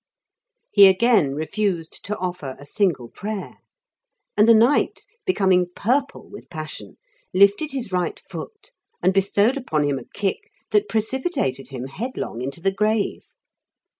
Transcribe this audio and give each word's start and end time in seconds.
He 0.71 0.87
again 0.87 1.35
refused 1.35 2.03
to 2.05 2.17
offer 2.17 2.55
a 2.57 2.65
single 2.65 3.07
prayer, 3.07 3.57
and 4.35 4.47
the 4.47 4.53
knight, 4.55 5.05
becoming 5.27 5.67
purple 5.75 6.27
with 6.27 6.49
passion, 6.49 6.97
lifted 7.35 7.71
his 7.71 7.91
right 7.91 8.19
foot 8.19 8.71
and 9.03 9.13
bestowed 9.13 9.57
upon 9.57 9.83
him 9.83 9.99
a 9.99 10.05
kick 10.15 10.49
that 10.71 10.89
precipitated 10.89 11.67
him 11.69 11.85
head 11.85 12.17
long 12.17 12.41
into 12.41 12.59
the 12.61 12.71
grave. 12.73 13.35